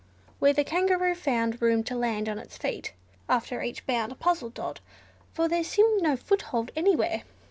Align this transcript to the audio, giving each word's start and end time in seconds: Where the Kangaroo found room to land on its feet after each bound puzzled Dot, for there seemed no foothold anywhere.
Where 0.39 0.51
the 0.51 0.63
Kangaroo 0.63 1.13
found 1.13 1.61
room 1.61 1.83
to 1.83 1.95
land 1.95 2.27
on 2.27 2.39
its 2.39 2.57
feet 2.57 2.93
after 3.29 3.61
each 3.61 3.85
bound 3.85 4.19
puzzled 4.19 4.55
Dot, 4.55 4.79
for 5.31 5.47
there 5.47 5.63
seemed 5.63 6.01
no 6.01 6.17
foothold 6.17 6.71
anywhere. 6.75 7.21